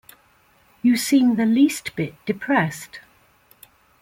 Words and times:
You 0.81 0.97
seem 0.97 1.35
the 1.35 1.45
least 1.45 1.95
bit 1.95 2.15
depressed. 2.25 3.01